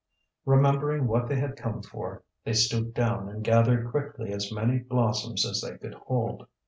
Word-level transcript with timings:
Remembering 0.45 1.05
what 1.05 1.27
they 1.29 1.35
had 1.39 1.55
come 1.55 1.83
for, 1.83 2.23
they 2.43 2.53
stooped 2.53 2.95
down 2.95 3.29
and 3.29 3.43
gathered 3.43 3.91
quickly 3.91 4.33
as 4.33 4.51
many 4.51 4.79
blossoms 4.79 5.45
as 5.45 5.61
they 5.61 5.77
could 5.77 5.93
hold. 5.93 6.47